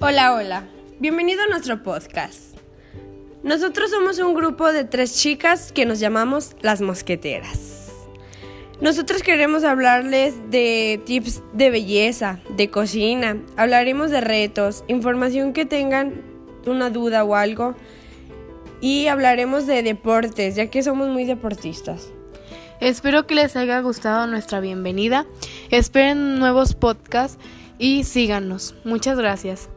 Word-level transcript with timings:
Hola, 0.00 0.32
hola. 0.32 0.68
Bienvenido 1.00 1.42
a 1.42 1.48
nuestro 1.48 1.82
podcast. 1.82 2.56
Nosotros 3.42 3.90
somos 3.90 4.20
un 4.20 4.32
grupo 4.32 4.70
de 4.70 4.84
tres 4.84 5.16
chicas 5.16 5.72
que 5.72 5.86
nos 5.86 5.98
llamamos 5.98 6.54
las 6.60 6.80
mosqueteras. 6.80 7.90
Nosotros 8.80 9.24
queremos 9.24 9.64
hablarles 9.64 10.36
de 10.52 11.02
tips 11.04 11.42
de 11.52 11.70
belleza, 11.70 12.38
de 12.56 12.70
cocina, 12.70 13.42
hablaremos 13.56 14.12
de 14.12 14.20
retos, 14.20 14.84
información 14.86 15.52
que 15.52 15.66
tengan 15.66 16.22
una 16.64 16.90
duda 16.90 17.24
o 17.24 17.34
algo 17.34 17.74
y 18.80 19.08
hablaremos 19.08 19.66
de 19.66 19.82
deportes, 19.82 20.54
ya 20.54 20.68
que 20.68 20.84
somos 20.84 21.08
muy 21.08 21.24
deportistas. 21.24 22.12
Espero 22.80 23.26
que 23.26 23.34
les 23.34 23.56
haya 23.56 23.80
gustado 23.80 24.28
nuestra 24.28 24.60
bienvenida. 24.60 25.26
Esperen 25.70 26.38
nuevos 26.38 26.74
podcasts 26.74 27.36
y 27.80 28.04
síganos. 28.04 28.76
Muchas 28.84 29.18
gracias. 29.18 29.68